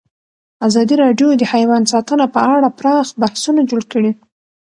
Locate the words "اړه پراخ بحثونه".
2.53-3.61